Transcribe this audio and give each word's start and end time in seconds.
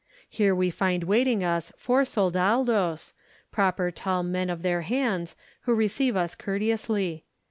Here 0.31 0.55
we 0.55 0.71
find 0.71 1.03
waiting 1.03 1.43
us 1.43 1.71
four 1.77 2.01
soldados, 2.05 3.13
proper 3.51 3.91
tall 3.91 4.23
men 4.23 4.49
of 4.49 4.63
their 4.63 4.81
hands, 4.81 5.35
who 5.65 5.75
receive 5.75 6.15
us 6.15 6.33
courteously. 6.33 7.23